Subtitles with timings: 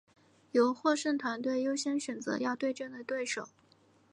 [0.53, 3.49] 由获胜团队优先选择要对阵的对手。